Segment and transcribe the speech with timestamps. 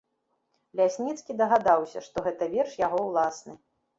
[0.79, 3.53] Лясніцкі дагадаўся, што гэта верш яго ўласны.